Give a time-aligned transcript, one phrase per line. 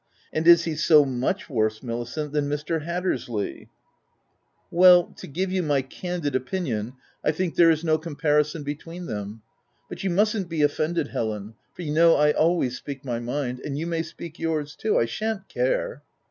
[0.33, 2.85] And is he so much worse, Milicent, than Mr.
[2.85, 3.69] Hattersley?"
[4.71, 6.93] 248 THE TENANT" Well, to give you my candid opinion,
[7.23, 9.43] I think there is no comparison between them.
[9.89, 13.77] But you mustn't be offended, Helen, for you know I always speak my mind; and
[13.77, 16.01] you may speak your's too; I shan't care."